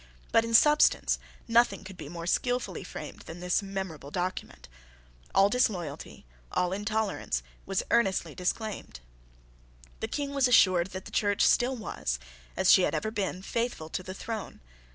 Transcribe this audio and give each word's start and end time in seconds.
But 0.31 0.43
in 0.43 0.55
substance 0.55 1.19
nothing 1.47 1.83
could 1.83 1.95
be 1.95 2.09
more 2.09 2.25
skilfully 2.25 2.83
framed 2.83 3.19
than 3.27 3.39
this 3.39 3.61
memorable 3.61 4.09
document. 4.09 4.67
All 5.35 5.47
disloyalty, 5.47 6.25
all 6.51 6.73
intolerance, 6.73 7.43
was 7.67 7.83
earnestly 7.91 8.33
disclaimed. 8.33 9.01
The 9.99 10.07
King 10.07 10.33
was 10.33 10.47
assured 10.47 10.87
that 10.87 11.05
the 11.05 11.11
Church 11.11 11.43
still 11.45 11.75
was, 11.75 12.17
as 12.57 12.71
she 12.71 12.81
had 12.81 12.95
ever 12.95 13.11
been, 13.11 13.43
faithful 13.43 13.89
to 13.89 14.01
the 14.01 14.15
throne. 14.15 14.59